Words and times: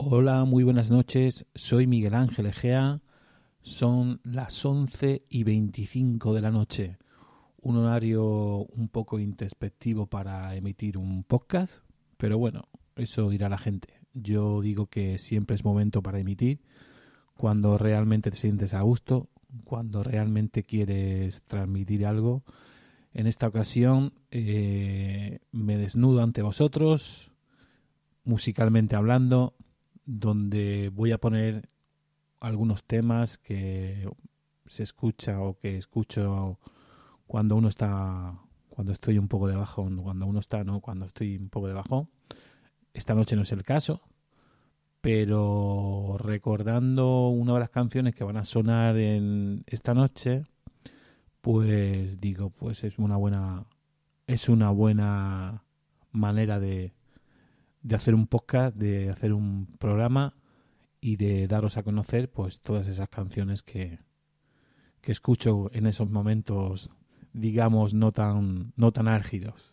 Hola, 0.00 0.44
muy 0.44 0.62
buenas 0.62 0.92
noches. 0.92 1.44
Soy 1.56 1.88
Miguel 1.88 2.14
Ángel 2.14 2.46
Egea. 2.46 3.00
Son 3.62 4.20
las 4.22 4.64
11 4.64 5.24
y 5.28 5.42
25 5.42 6.34
de 6.34 6.40
la 6.40 6.52
noche. 6.52 6.98
Un 7.62 7.78
horario 7.78 8.64
un 8.76 8.88
poco 8.90 9.18
introspectivo 9.18 10.06
para 10.06 10.54
emitir 10.54 10.98
un 10.98 11.24
podcast, 11.24 11.82
pero 12.16 12.38
bueno, 12.38 12.68
eso 12.94 13.28
dirá 13.28 13.48
la 13.48 13.58
gente. 13.58 13.88
Yo 14.14 14.60
digo 14.60 14.86
que 14.86 15.18
siempre 15.18 15.56
es 15.56 15.64
momento 15.64 16.00
para 16.00 16.20
emitir 16.20 16.60
cuando 17.34 17.76
realmente 17.76 18.30
te 18.30 18.36
sientes 18.36 18.74
a 18.74 18.82
gusto, 18.82 19.28
cuando 19.64 20.04
realmente 20.04 20.62
quieres 20.62 21.42
transmitir 21.48 22.06
algo. 22.06 22.44
En 23.14 23.26
esta 23.26 23.48
ocasión 23.48 24.12
eh, 24.30 25.40
me 25.50 25.76
desnudo 25.76 26.22
ante 26.22 26.40
vosotros, 26.40 27.32
musicalmente 28.22 28.94
hablando, 28.94 29.54
donde 30.08 30.90
voy 30.94 31.12
a 31.12 31.18
poner 31.18 31.68
algunos 32.40 32.82
temas 32.82 33.36
que 33.36 34.08
se 34.64 34.82
escucha 34.82 35.38
o 35.40 35.58
que 35.58 35.76
escucho 35.76 36.58
cuando 37.26 37.56
uno 37.56 37.68
está 37.68 38.40
cuando 38.70 38.92
estoy 38.92 39.18
un 39.18 39.28
poco 39.28 39.48
de 39.48 39.56
bajón, 39.56 40.02
cuando 40.02 40.24
uno 40.24 40.38
está, 40.38 40.62
no, 40.64 40.80
cuando 40.80 41.04
estoy 41.04 41.36
un 41.36 41.50
poco 41.50 41.66
de 41.66 41.74
bajón. 41.74 42.08
Esta 42.94 43.12
noche 43.14 43.36
no 43.36 43.42
es 43.42 43.52
el 43.52 43.64
caso, 43.64 44.00
pero 45.00 46.16
recordando 46.18 47.28
una 47.28 47.54
de 47.54 47.60
las 47.60 47.70
canciones 47.70 48.14
que 48.14 48.24
van 48.24 48.36
a 48.36 48.44
sonar 48.44 48.96
en 48.96 49.64
esta 49.66 49.94
noche, 49.94 50.44
pues 51.42 52.20
digo, 52.20 52.50
pues 52.50 52.84
es 52.84 52.98
una 52.98 53.16
buena 53.16 53.66
es 54.26 54.48
una 54.48 54.70
buena 54.70 55.64
manera 56.12 56.60
de 56.60 56.94
de 57.88 57.96
hacer 57.96 58.14
un 58.14 58.26
podcast, 58.26 58.76
de 58.76 59.08
hacer 59.08 59.32
un 59.32 59.66
programa 59.78 60.34
y 61.00 61.16
de 61.16 61.48
daros 61.48 61.78
a 61.78 61.82
conocer 61.82 62.30
pues 62.30 62.60
todas 62.60 62.86
esas 62.86 63.08
canciones 63.08 63.62
que, 63.62 63.98
que 65.00 65.10
escucho 65.10 65.70
en 65.72 65.86
esos 65.86 66.10
momentos 66.10 66.90
digamos 67.32 67.94
no 67.94 68.12
tan 68.12 68.74
no 68.76 68.92
tan 68.92 69.08
álgidos. 69.08 69.72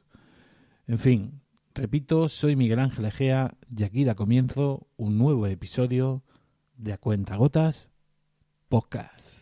En 0.87 0.97
fin, 0.97 1.41
repito, 1.73 2.29
soy 2.29 2.55
Miguel 2.55 2.79
Ángel 2.79 3.05
Egea 3.05 3.57
y 3.75 3.83
aquí 3.83 4.05
da 4.05 4.15
comienzo 4.15 4.87
un 4.95 5.17
nuevo 5.17 5.45
episodio 5.47 6.23
de 6.77 6.93
A 6.93 6.97
Cuenta 6.97 7.35
Gotas 7.35 7.89
Podcast. 8.69 9.35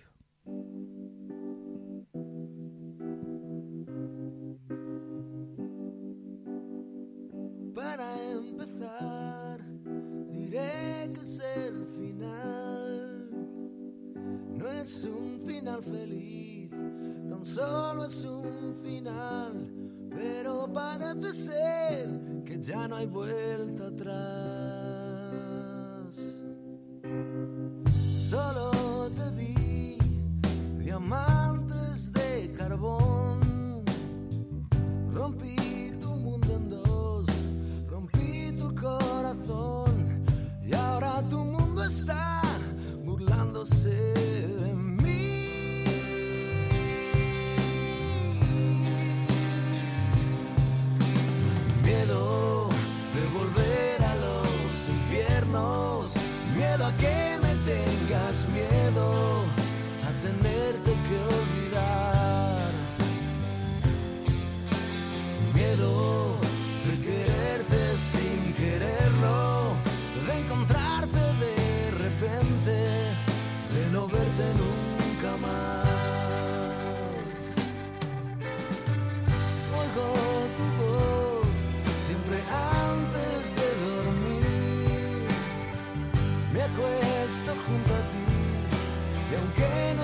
Es 14.83 15.03
un 15.05 15.39
final 15.47 15.81
feliz, 15.81 16.69
tan 16.69 17.45
solo 17.45 18.03
es 18.03 18.25
un 18.25 18.75
final, 18.75 19.69
pero 20.09 20.67
parece 20.73 21.31
ser 21.31 22.43
que 22.43 22.59
ya 22.59 22.89
no 22.89 22.97
hay 22.97 23.05
vuelta 23.05 23.87
atrás. 23.87 24.62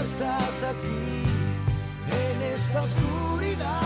Estás 0.02 0.64
aquí, 0.64 1.24
en 2.08 2.42
esta 2.42 2.82
oscuridad, 2.84 3.78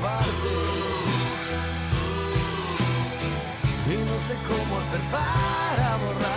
Y 0.00 0.06
no 3.92 4.16
sé 4.26 4.34
cómo 4.48 4.78
hacer 4.78 5.00
para 5.10 5.96
borrarte. 5.96 6.29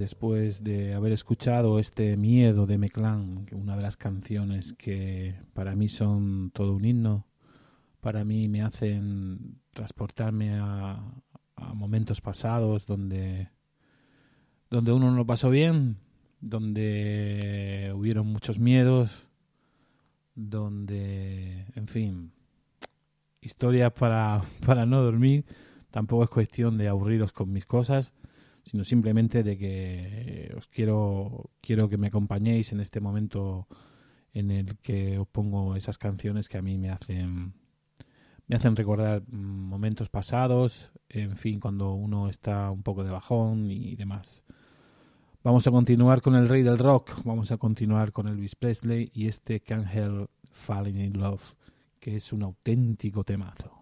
Después 0.00 0.64
de 0.64 0.94
haber 0.94 1.12
escuchado 1.12 1.78
este 1.78 2.16
Miedo 2.16 2.64
de 2.64 2.78
Meclán, 2.78 3.46
una 3.52 3.76
de 3.76 3.82
las 3.82 3.98
canciones 3.98 4.72
que 4.72 5.34
para 5.52 5.76
mí 5.76 5.88
son 5.88 6.50
todo 6.52 6.72
un 6.72 6.86
himno, 6.86 7.26
para 8.00 8.24
mí 8.24 8.48
me 8.48 8.62
hacen 8.62 9.60
transportarme 9.74 10.58
a, 10.58 11.04
momentos 11.74 12.22
pasados 12.22 12.86
donde, 12.86 13.50
donde 14.70 14.92
uno 14.92 15.10
no 15.10 15.16
lo 15.18 15.26
pasó 15.26 15.50
bien, 15.50 15.98
donde 16.40 17.92
hubieron 17.94 18.26
muchos 18.26 18.58
miedos, 18.58 19.28
donde, 20.34 21.66
en 21.74 21.86
fin, 21.86 22.32
historias 23.42 23.92
para, 23.92 24.40
para 24.66 24.86
no 24.86 25.02
dormir. 25.02 25.44
Tampoco 25.90 26.24
es 26.24 26.30
cuestión 26.30 26.78
de 26.78 26.88
aburriros 26.88 27.32
con 27.32 27.52
mis 27.52 27.66
cosas, 27.66 28.14
sino 28.70 28.84
simplemente 28.84 29.42
de 29.42 29.58
que 29.58 30.54
os 30.56 30.68
quiero, 30.68 31.50
quiero 31.60 31.88
que 31.88 31.98
me 31.98 32.06
acompañéis 32.06 32.70
en 32.70 32.78
este 32.78 33.00
momento 33.00 33.66
en 34.32 34.52
el 34.52 34.78
que 34.78 35.18
os 35.18 35.26
pongo 35.26 35.74
esas 35.74 35.98
canciones 35.98 36.48
que 36.48 36.58
a 36.58 36.62
mí 36.62 36.78
me 36.78 36.90
hacen 36.90 37.54
me 38.46 38.56
hacen 38.56 38.74
recordar 38.74 39.22
momentos 39.28 40.08
pasados, 40.08 40.92
en 41.08 41.36
fin, 41.36 41.60
cuando 41.60 41.94
uno 41.94 42.28
está 42.28 42.70
un 42.70 42.82
poco 42.82 43.04
de 43.04 43.10
bajón 43.10 43.70
y 43.70 43.94
demás. 43.94 44.42
Vamos 45.44 45.66
a 45.66 45.70
continuar 45.70 46.20
con 46.20 46.34
el 46.34 46.48
rey 46.48 46.62
del 46.62 46.78
rock, 46.78 47.22
vamos 47.24 47.52
a 47.52 47.58
continuar 47.58 48.12
con 48.12 48.28
Elvis 48.28 48.56
Presley 48.56 49.10
y 49.14 49.28
este 49.28 49.60
Can't 49.60 49.92
Help 49.92 50.30
Falling 50.52 51.00
in 51.00 51.20
Love, 51.20 51.54
que 51.98 52.16
es 52.16 52.32
un 52.32 52.42
auténtico 52.42 53.24
temazo. 53.24 53.72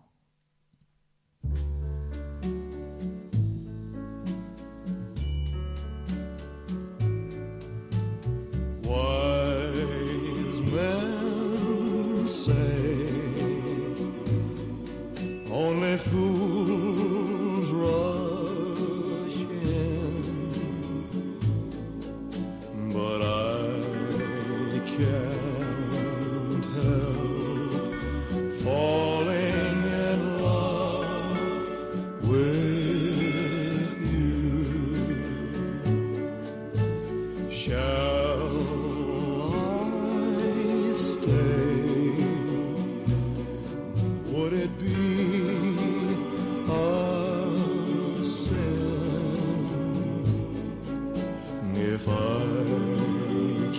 Wise 8.88 10.61
men 10.73 12.26
say. 12.26 12.88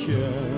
Can't 0.10 0.49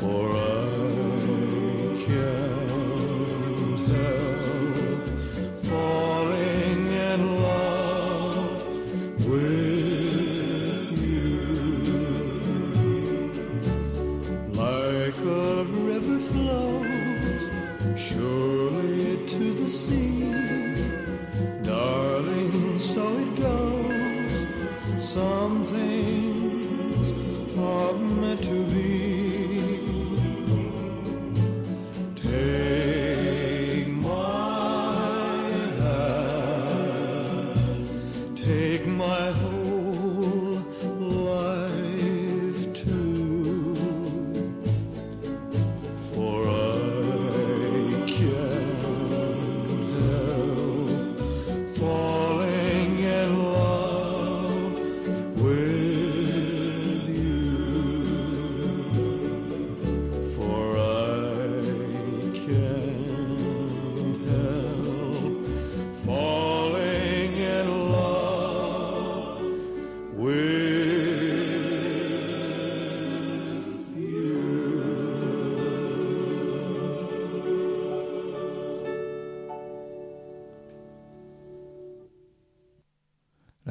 For 0.00 0.39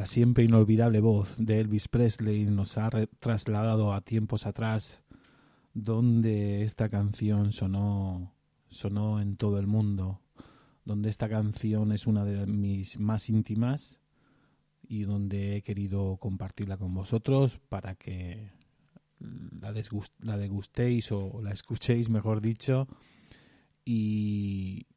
siempre 0.10 0.44
inolvidable 0.44 1.02
voz 1.02 1.36
de 1.38 1.60
Elvis 1.60 1.88
Presley 1.88 2.44
nos 2.46 2.80
ha 2.80 2.90
trasladado 3.20 3.94
a 3.94 4.02
tiempos 4.02 4.48
atrás 4.48 5.04
donde 5.76 6.64
esta 6.64 6.90
canción 6.90 7.52
sonó, 7.52 8.34
sonó 8.70 9.22
en 9.22 9.36
todo 9.36 9.60
el 9.60 9.68
mundo, 9.68 10.20
donde 10.84 11.12
esta 11.12 11.30
canción 11.30 11.92
es 11.92 12.08
una 12.08 12.26
de 12.26 12.48
mis 12.48 13.00
más 13.00 13.30
íntimas 13.30 14.00
y 14.88 15.04
donde 15.04 15.58
he 15.58 15.62
querido 15.62 16.18
compartirla 16.18 16.78
con 16.78 16.92
vosotros 16.92 17.60
para 17.70 17.94
que 17.94 18.50
la, 19.20 19.72
la 20.22 20.38
degustéis 20.38 21.12
o 21.12 21.40
la 21.44 21.52
escuchéis, 21.52 22.10
mejor 22.10 22.42
dicho, 22.42 22.88
y, 23.86 24.88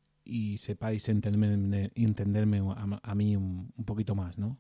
sepáis 0.57 1.11
entenderme, 1.11 1.91
entenderme 1.95 2.61
a, 2.61 3.01
a 3.03 3.15
mí 3.15 3.37
un 3.37 3.85
poquito 3.85 4.15
más, 4.15 4.39
¿no? 4.39 4.57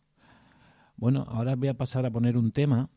Bueno, 1.02 1.26
ahora 1.28 1.56
voy 1.56 1.66
a 1.66 1.74
pasar 1.74 2.06
a 2.06 2.12
poner 2.12 2.36
un 2.36 2.52
tema 2.52 2.88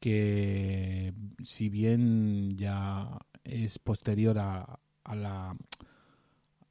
que, 0.00 1.14
si 1.44 1.68
bien 1.68 2.56
ya 2.58 3.20
es 3.44 3.78
posterior 3.78 4.36
a, 4.40 4.80
la, 5.14 5.56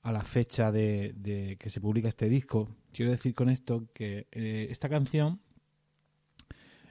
a 0.01 0.11
la 0.11 0.21
fecha 0.23 0.73
de, 0.73 1.13
de 1.15 1.55
que 1.57 1.69
se 1.69 1.79
publica 1.79 2.09
este 2.09 2.27
disco, 2.27 2.67
quiero 2.91 3.11
decir 3.11 3.33
con 3.33 3.47
esto 3.47 3.87
que 3.93 4.27
eh, 4.33 4.67
esta 4.69 4.89
canción 4.89 5.39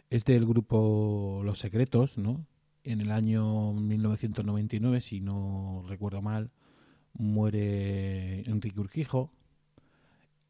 es 0.08 0.24
del 0.24 0.46
grupo 0.46 1.42
Los 1.44 1.58
Secretos, 1.58 2.16
¿no? 2.16 2.46
En 2.82 3.02
el 3.02 3.10
año 3.10 3.74
1999, 3.74 5.02
si 5.02 5.20
no 5.20 5.84
recuerdo 5.86 6.22
mal, 6.22 6.50
muere 7.12 8.40
Enrique 8.48 8.80
Urquijo, 8.80 9.34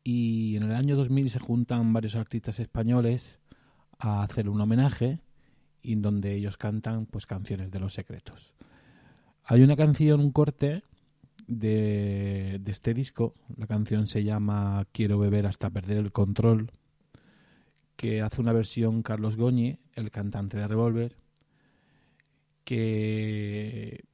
y 0.05 0.57
en 0.57 0.65
el 0.65 0.73
año 0.73 0.97
2000 0.97 1.31
se 1.31 1.39
juntan 1.41 1.93
varios 1.95 2.15
artistas 2.15 2.61
españoles 2.61 3.41
a 3.99 4.23
hacer 4.23 4.51
un 4.51 4.61
homenaje 4.61 5.21
y 5.83 5.95
en 5.95 6.03
donde 6.03 6.35
ellos 6.35 6.59
cantan 6.59 7.07
pues 7.07 7.27
canciones 7.27 7.71
de 7.71 7.81
los 7.81 7.95
secretos. 7.95 8.53
Hay 9.45 9.63
una 9.63 9.77
canción, 9.77 10.21
un 10.21 10.31
corte 10.31 10.83
de, 11.47 12.59
de 12.61 12.71
este 12.71 12.93
disco, 12.93 13.35
la 13.57 13.67
canción 13.67 14.07
se 14.07 14.23
llama 14.23 14.87
Quiero 14.93 15.19
beber 15.19 15.47
hasta 15.47 15.71
perder 15.71 15.99
el 15.99 16.13
control, 16.13 16.71
que 17.97 18.21
hace 18.21 18.41
una 18.41 18.53
versión 18.53 19.03
Carlos 19.03 19.37
Goñi, 19.37 19.79
el 19.95 20.11
cantante 20.11 20.59
de 20.59 20.69
Revolver, 20.69 21.17
que 22.65 24.05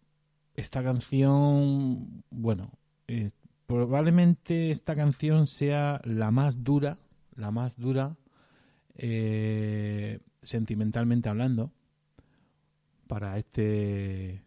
esta 0.55 0.83
canción, 0.83 2.23
bueno, 2.31 2.73
eh, 3.09 3.31
probablemente 3.71 4.73
esta 4.73 4.97
canción 4.97 5.47
sea 5.47 6.01
la 6.03 6.33
más 6.33 6.65
dura, 6.65 6.97
la 7.37 7.53
más 7.53 7.77
dura 7.77 8.17
eh, 8.97 10.19
sentimentalmente 10.43 11.29
hablando 11.29 11.71
para 13.07 13.39
este 13.39 14.43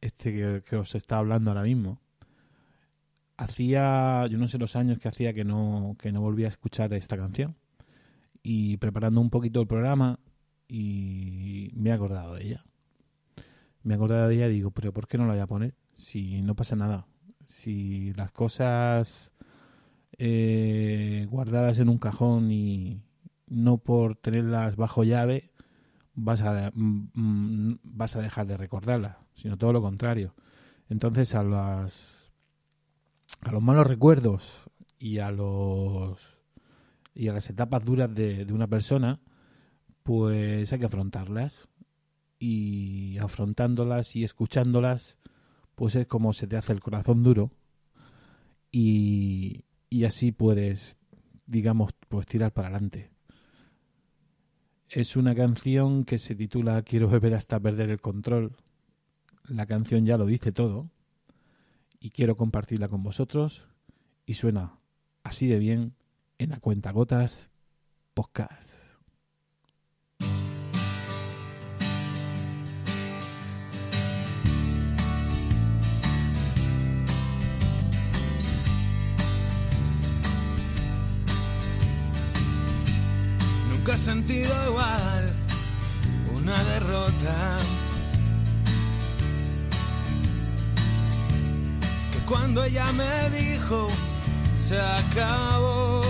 este 0.00 0.62
que, 0.62 0.76
os 0.76 0.94
está 0.94 1.18
hablando 1.18 1.50
ahora 1.50 1.62
mismo. 1.62 2.00
Hacía 3.36 4.26
yo 4.28 4.38
no 4.38 4.48
sé 4.48 4.56
los 4.56 4.76
años 4.76 4.98
que 4.98 5.08
hacía 5.08 5.34
que 5.34 5.44
no 5.44 5.94
que 5.98 6.10
no 6.10 6.22
volvía 6.22 6.46
a 6.46 6.48
escuchar 6.48 6.94
esta 6.94 7.18
canción. 7.18 7.56
Y 8.42 8.78
preparando 8.78 9.20
un 9.20 9.28
poquito 9.28 9.60
el 9.60 9.66
programa 9.66 10.18
y 10.68 11.70
me 11.74 11.90
he 11.90 11.92
acordado 11.92 12.36
de 12.36 12.44
ella. 12.44 12.64
Me 13.82 13.92
he 13.92 13.96
acordado 13.96 14.28
de 14.28 14.36
ella 14.36 14.46
y 14.48 14.54
digo 14.54 14.70
pero 14.70 14.94
por 14.94 15.06
qué 15.06 15.18
no 15.18 15.26
la 15.26 15.34
voy 15.34 15.42
a 15.42 15.46
poner 15.46 15.74
si 15.98 16.40
no 16.40 16.54
pasa 16.54 16.76
nada 16.76 17.06
si 17.46 18.12
las 18.14 18.30
cosas 18.32 19.32
eh, 20.18 21.26
guardadas 21.30 21.78
en 21.78 21.88
un 21.88 21.98
cajón 21.98 22.50
y 22.50 23.02
no 23.46 23.78
por 23.78 24.16
tenerlas 24.16 24.76
bajo 24.76 25.04
llave 25.04 25.50
vas 26.14 26.42
a, 26.42 26.70
mm, 26.74 27.10
mm, 27.14 27.78
vas 27.82 28.16
a 28.16 28.22
dejar 28.22 28.46
de 28.46 28.56
recordarlas, 28.56 29.16
sino 29.34 29.58
todo 29.58 29.72
lo 29.72 29.82
contrario. 29.82 30.34
Entonces 30.88 31.34
a 31.34 31.42
las 31.42 32.32
a 33.42 33.52
los 33.52 33.62
malos 33.62 33.86
recuerdos 33.86 34.70
y 34.98 35.18
a 35.18 35.30
los 35.30 36.38
y 37.14 37.28
a 37.28 37.32
las 37.32 37.48
etapas 37.50 37.84
duras 37.84 38.12
de, 38.14 38.44
de 38.44 38.52
una 38.52 38.66
persona, 38.66 39.20
pues 40.02 40.72
hay 40.72 40.78
que 40.78 40.86
afrontarlas 40.86 41.68
y 42.38 43.18
afrontándolas 43.18 44.16
y 44.16 44.24
escuchándolas, 44.24 45.16
pues 45.74 45.96
es 45.96 46.06
como 46.06 46.32
se 46.32 46.46
te 46.46 46.56
hace 46.56 46.72
el 46.72 46.80
corazón 46.80 47.22
duro 47.22 47.50
y, 48.70 49.64
y 49.90 50.04
así 50.04 50.32
puedes, 50.32 50.98
digamos, 51.46 51.92
pues 52.08 52.26
tirar 52.26 52.52
para 52.52 52.68
adelante. 52.68 53.10
Es 54.88 55.16
una 55.16 55.34
canción 55.34 56.04
que 56.04 56.18
se 56.18 56.34
titula 56.34 56.82
Quiero 56.82 57.08
beber 57.08 57.34
hasta 57.34 57.58
perder 57.58 57.90
el 57.90 58.00
control. 58.00 58.56
La 59.48 59.66
canción 59.66 60.06
ya 60.06 60.16
lo 60.16 60.26
dice 60.26 60.52
todo 60.52 60.90
y 62.00 62.10
quiero 62.10 62.36
compartirla 62.36 62.88
con 62.88 63.02
vosotros 63.02 63.66
y 64.26 64.34
suena 64.34 64.78
así 65.22 65.46
de 65.46 65.58
bien 65.58 65.94
en 66.38 66.50
la 66.50 66.60
cuenta 66.60 66.92
gotas 66.92 67.50
podcast. 68.14 68.73
Nunca 83.84 83.96
he 83.96 83.98
sentido 83.98 84.54
igual 84.70 85.32
una 86.34 86.64
derrota 86.64 87.58
que 92.10 92.18
cuando 92.20 92.64
ella 92.64 92.90
me 92.92 93.28
dijo 93.28 93.88
se 94.56 94.80
acabó. 94.80 96.02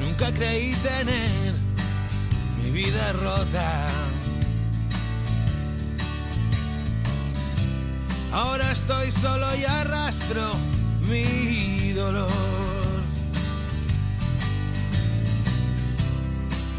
Nunca 0.00 0.32
creí 0.32 0.72
tener 0.76 1.54
mi 2.62 2.70
vida 2.70 3.12
rota. 3.12 3.86
Ahora 8.32 8.72
estoy 8.72 9.10
solo 9.10 9.54
y 9.54 9.66
arrastro 9.66 10.54
mi 11.06 11.92
dolor. 11.92 12.57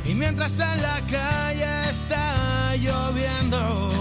Y 0.09 0.15
mientras 0.15 0.59
en 0.59 0.81
la 0.81 1.01
calle 1.01 1.89
está 1.91 2.75
lloviendo, 2.77 3.91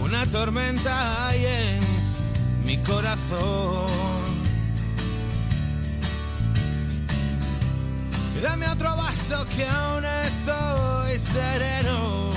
una 0.00 0.24
tormenta 0.26 1.26
hay 1.26 1.44
en 1.44 1.80
mi 2.64 2.76
corazón. 2.82 3.90
Dame 8.40 8.68
otro 8.68 8.94
vaso 8.94 9.44
que 9.56 9.66
aún 9.66 10.04
estoy 10.04 11.18
sereno. 11.18 12.30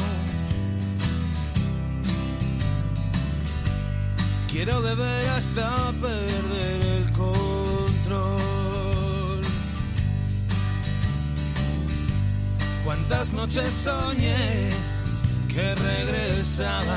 Quiero 4.50 4.82
beber 4.82 5.30
hasta 5.30 5.92
perder 6.02 6.82
el 6.82 7.12
control. 7.12 7.49
Cuántas 12.90 13.34
noches 13.34 13.72
soñé 13.72 14.72
que 15.48 15.76
regresabas 15.76 16.88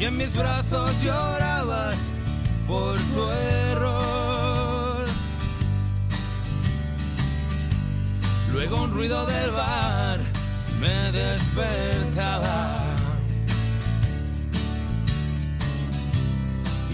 y 0.00 0.04
en 0.04 0.16
mis 0.16 0.34
brazos 0.34 1.02
llorabas 1.02 2.10
por 2.66 2.96
tu 2.96 3.30
error. 3.70 5.06
Luego 8.50 8.84
un 8.84 8.90
ruido 8.90 9.26
del 9.26 9.50
bar 9.50 10.20
me 10.80 11.12
despertaba. 11.12 12.78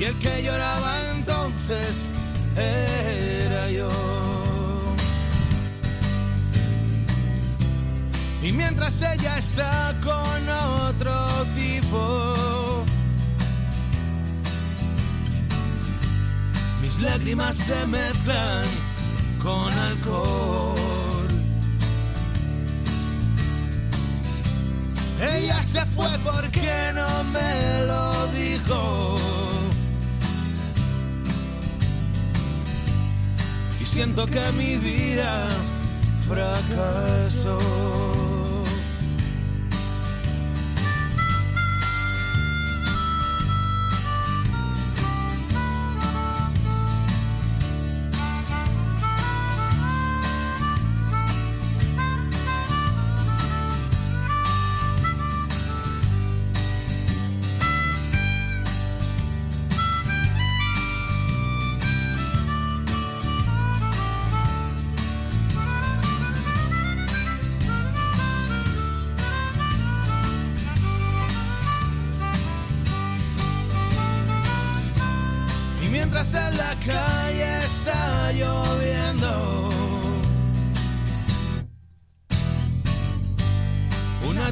Y 0.01 0.03
el 0.03 0.19
que 0.19 0.43
lloraba 0.43 1.11
entonces 1.13 2.09
era 2.57 3.71
yo. 3.71 4.24
Y 8.45 8.53
mientras 8.53 9.01
ella 9.01 9.39
está 9.39 9.99
con 10.03 10.49
otro 10.87 11.47
tipo, 11.55 12.85
mis 16.83 17.01
lágrimas 17.01 17.57
se 17.57 17.87
mezclan 17.87 18.67
con 19.43 19.73
alcohol. 19.73 20.77
Ella 25.23 25.65
se 25.65 25.87
fue 25.87 26.11
porque 26.23 26.93
no 26.95 27.25
me 27.25 27.87
lo 27.87 28.27
dijo. 28.27 29.17
Y 33.81 33.87
siento 33.87 34.27
que 34.27 34.53
mi 34.53 34.77
vida 34.77 35.49
fracasó. 36.29 38.04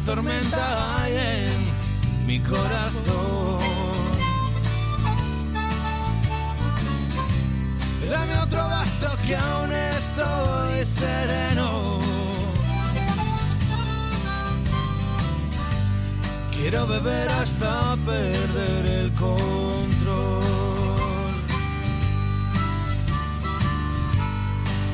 Tormenta 0.05 1.03
hay 1.03 1.17
en 1.17 2.27
mi 2.27 2.39
corazón. 2.41 3.61
Dame 8.11 8.39
otro 8.39 8.63
vaso 8.69 9.07
que 9.27 9.37
aún 9.37 9.73
estoy 9.73 10.85
sereno. 10.85 11.99
Quiero 16.51 16.87
beber 16.87 17.29
hasta 17.31 17.97
perder 18.05 18.87
el 18.87 19.13
control. 19.13 20.43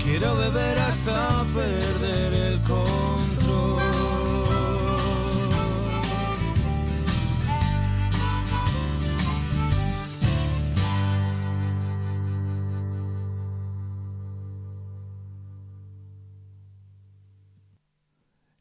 Quiero 0.02 0.36
beber 0.36 0.78
hasta 0.78 1.44
perder 1.54 2.32
el 2.34 2.60
control. 2.60 3.98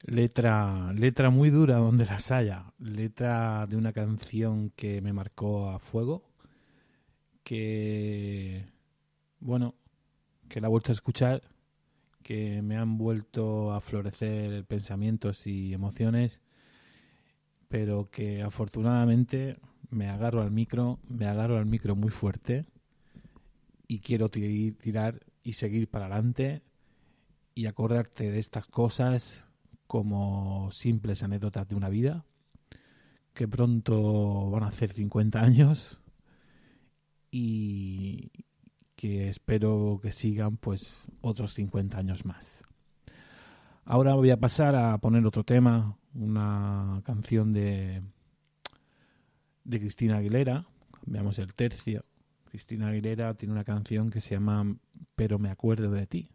Letra, 0.08 0.94
letra 0.94 1.30
muy 1.30 1.50
dura 1.50 1.76
donde 1.76 2.06
las 2.06 2.32
haya. 2.32 2.72
Letra 2.80 3.68
de 3.68 3.76
una 3.76 3.92
canción 3.92 4.70
que 4.70 5.02
me 5.02 5.12
marcó 5.12 5.70
a 5.70 5.80
fuego. 5.80 6.24
Que, 7.44 8.66
bueno, 9.42 9.76
que 10.48 10.62
la 10.62 10.68
he 10.68 10.70
vuelto 10.70 10.94
a 10.94 10.96
escuchar. 10.96 11.42
Que 12.24 12.62
me 12.62 12.78
han 12.78 12.98
vuelto 12.98 13.74
a 13.74 13.82
florecer 13.82 14.64
pensamientos 14.64 15.46
y 15.46 15.74
emociones. 15.74 16.40
Pero 17.68 18.10
que 18.10 18.42
afortunadamente 18.44 19.58
me 19.90 20.08
agarro 20.08 20.42
al 20.42 20.52
micro, 20.52 21.00
me 21.10 21.28
agarro 21.28 21.58
al 21.58 21.66
micro 21.66 21.98
muy 21.98 22.12
fuerte. 22.12 22.66
Y 23.90 24.00
quiero 24.00 24.30
tirar 24.30 25.20
y 25.44 25.52
seguir 25.52 25.90
para 25.90 26.06
adelante. 26.06 26.62
Y 27.54 27.66
acordarte 27.66 28.32
de 28.32 28.40
estas 28.40 28.68
cosas 28.68 29.47
como 29.88 30.70
simples 30.72 31.24
anécdotas 31.24 31.68
de 31.68 31.76
una 31.76 31.90
vida 31.90 32.26
que 33.34 33.48
pronto 33.48 34.50
van 34.50 34.64
a 34.64 34.68
hacer 34.68 34.92
50 34.92 35.40
años 35.40 36.00
y 37.32 38.32
que 38.96 39.30
espero 39.30 40.00
que 40.02 40.12
sigan 40.12 40.58
pues 40.58 41.08
otros 41.22 41.54
50 41.54 41.98
años 41.98 42.26
más. 42.26 42.64
Ahora 43.86 44.16
voy 44.16 44.32
a 44.32 44.40
pasar 44.40 44.76
a 44.76 44.98
poner 44.98 45.26
otro 45.26 45.44
tema, 45.44 45.98
una 46.14 47.02
canción 47.06 47.54
de 47.54 48.02
de 49.68 49.82
Cristina 49.82 50.18
Aguilera, 50.18 50.66
veamos 51.06 51.40
el 51.40 51.54
tercio. 51.54 52.06
Cristina 52.46 52.88
Aguilera 52.88 53.34
tiene 53.34 53.54
una 53.54 53.66
canción 53.66 54.10
que 54.10 54.22
se 54.22 54.36
llama 54.36 54.78
Pero 55.16 55.40
me 55.40 55.52
acuerdo 55.52 55.92
de 55.92 56.08
ti. 56.08 56.32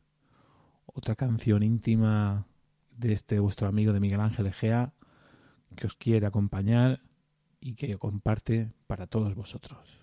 Otra 0.84 1.16
canción 1.16 1.62
íntima 1.62 2.46
de 2.96 3.12
este 3.12 3.38
vuestro 3.38 3.68
amigo 3.68 3.92
de 3.92 4.00
Miguel 4.00 4.20
Ángel 4.20 4.46
Egea, 4.46 4.92
que 5.76 5.86
os 5.86 5.96
quiere 5.96 6.26
acompañar 6.26 7.00
y 7.60 7.74
que 7.74 7.96
comparte 7.98 8.72
para 8.86 9.06
todos 9.06 9.34
vosotros. 9.34 10.01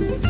Bye. 0.00 0.29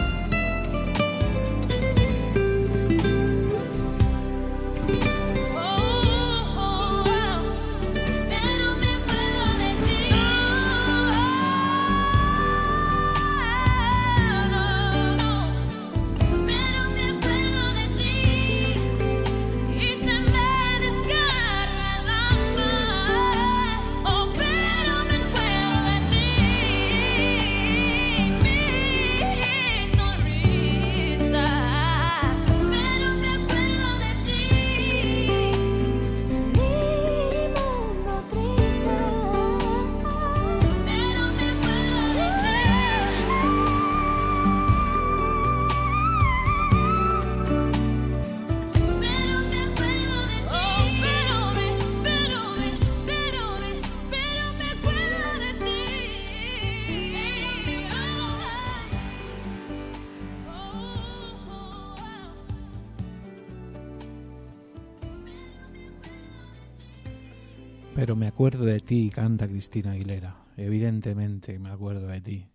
Acuerdo 68.40 68.64
de 68.64 68.80
ti, 68.80 69.10
canta 69.10 69.46
Cristina 69.46 69.92
Aguilera. 69.92 70.34
Evidentemente 70.56 71.58
me 71.58 71.68
acuerdo 71.68 72.06
de 72.06 72.22
ti. 72.22 72.48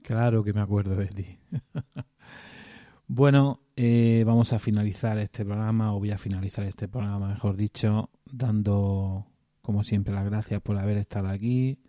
Claro 0.00 0.44
que 0.44 0.52
me 0.52 0.60
acuerdo 0.60 0.94
de 0.94 1.08
ti. 1.08 1.38
bueno, 3.08 3.58
eh, 3.74 4.22
vamos 4.24 4.52
a 4.52 4.60
finalizar 4.60 5.18
este 5.18 5.44
programa, 5.44 5.92
o 5.92 5.98
voy 5.98 6.12
a 6.12 6.18
finalizar 6.18 6.64
este 6.66 6.86
programa, 6.86 7.30
mejor 7.30 7.56
dicho, 7.56 8.10
dando, 8.30 9.26
como 9.60 9.82
siempre, 9.82 10.14
las 10.14 10.24
gracias 10.24 10.62
por 10.62 10.78
haber 10.78 10.98
estado 10.98 11.30
aquí. 11.30 11.80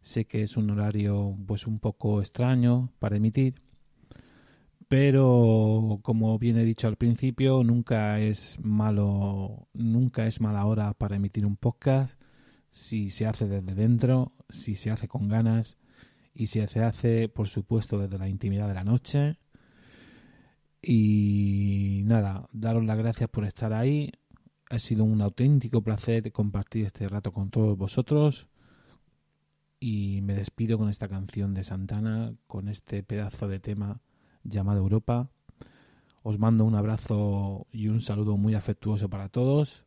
Sé 0.00 0.24
que 0.24 0.40
es 0.40 0.56
un 0.56 0.70
horario, 0.70 1.36
pues, 1.46 1.66
un 1.66 1.78
poco 1.78 2.22
extraño 2.22 2.90
para 2.98 3.18
emitir, 3.18 3.52
pero 4.88 5.98
como 6.00 6.38
bien 6.38 6.56
he 6.56 6.64
dicho 6.64 6.88
al 6.88 6.96
principio, 6.96 7.62
nunca 7.64 8.18
es 8.18 8.58
malo, 8.62 9.68
nunca 9.74 10.26
es 10.26 10.40
mala 10.40 10.64
hora 10.64 10.94
para 10.94 11.16
emitir 11.16 11.44
un 11.44 11.56
podcast 11.56 12.21
si 12.72 13.10
se 13.10 13.26
hace 13.26 13.46
desde 13.46 13.74
dentro, 13.74 14.32
si 14.48 14.74
se 14.74 14.90
hace 14.90 15.06
con 15.06 15.28
ganas 15.28 15.76
y 16.34 16.46
si 16.46 16.66
se 16.66 16.80
hace, 16.82 17.28
por 17.28 17.46
supuesto, 17.46 17.98
desde 17.98 18.18
la 18.18 18.28
intimidad 18.28 18.66
de 18.66 18.74
la 18.74 18.82
noche. 18.84 19.38
Y 20.80 22.02
nada, 22.06 22.48
daros 22.52 22.84
las 22.84 22.98
gracias 22.98 23.28
por 23.28 23.44
estar 23.44 23.72
ahí. 23.74 24.10
Ha 24.70 24.78
sido 24.78 25.04
un 25.04 25.20
auténtico 25.20 25.82
placer 25.82 26.32
compartir 26.32 26.86
este 26.86 27.06
rato 27.08 27.30
con 27.30 27.50
todos 27.50 27.76
vosotros. 27.76 28.48
Y 29.78 30.20
me 30.22 30.34
despido 30.34 30.78
con 30.78 30.88
esta 30.88 31.08
canción 31.08 31.54
de 31.54 31.64
Santana, 31.64 32.34
con 32.46 32.68
este 32.68 33.02
pedazo 33.02 33.48
de 33.48 33.60
tema 33.60 34.00
llamado 34.44 34.78
Europa. 34.78 35.28
Os 36.22 36.38
mando 36.38 36.64
un 36.64 36.74
abrazo 36.74 37.66
y 37.70 37.88
un 37.88 38.00
saludo 38.00 38.36
muy 38.36 38.54
afectuoso 38.54 39.10
para 39.10 39.28
todos. 39.28 39.84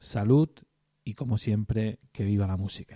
Salud 0.00 0.50
y 1.04 1.14
como 1.14 1.38
siempre, 1.38 1.98
que 2.12 2.24
viva 2.24 2.46
la 2.46 2.56
música. 2.56 2.92